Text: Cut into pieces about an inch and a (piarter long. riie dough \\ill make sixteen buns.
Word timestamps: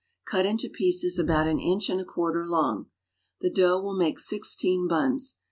Cut 0.25 0.47
into 0.47 0.67
pieces 0.67 1.19
about 1.19 1.45
an 1.45 1.59
inch 1.59 1.87
and 1.87 2.01
a 2.01 2.05
(piarter 2.05 2.43
long. 2.43 2.87
riie 3.43 3.53
dough 3.53 3.79
\\ill 3.83 3.93
make 3.93 4.17
sixteen 4.17 4.87
buns. 4.87 5.37